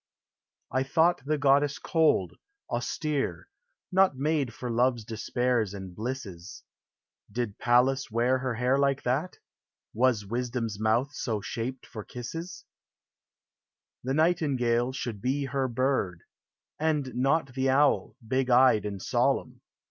[0.71, 2.33] I thought the goddess cold,
[2.71, 3.49] austere,
[3.91, 6.63] Not made for love's despairs and blisses;
[7.29, 7.51] THE ARTS.
[7.51, 9.37] 383 Did Pallas wear her hair like that?
[9.93, 12.65] Was Wisdom's mouth so shaped for kisses:
[14.03, 16.21] The Nightingale should he her bird,
[16.79, 19.61] And not the Owl, hig eyed and solemn.